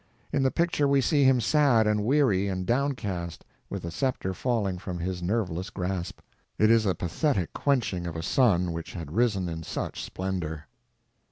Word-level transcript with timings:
In 0.33 0.41
the 0.41 0.49
picture 0.49 0.87
we 0.87 0.99
see 0.99 1.25
him 1.25 1.39
sad 1.39 1.85
and 1.85 2.03
weary 2.03 2.47
and 2.47 2.65
downcast, 2.65 3.45
with 3.69 3.83
the 3.83 3.91
scepter 3.91 4.33
falling 4.33 4.79
from 4.79 4.97
his 4.97 5.21
nerveless 5.21 5.69
grasp. 5.69 6.21
It 6.57 6.71
is 6.71 6.87
a 6.87 6.95
pathetic 6.95 7.53
quenching 7.53 8.07
of 8.07 8.15
a 8.15 8.23
sun 8.23 8.71
which 8.73 8.93
had 8.93 9.13
risen 9.15 9.47
in 9.47 9.61
such 9.61 10.01
splendor. 10.03 10.65